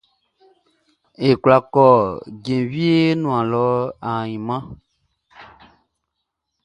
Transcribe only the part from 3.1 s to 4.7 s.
nuan ainman?